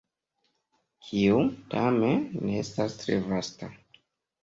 Kiu, 1.09 1.45
tamen, 1.75 2.25
ne 2.43 2.59
estas 2.65 2.99
tre 3.05 3.23
vasta. 3.31 3.75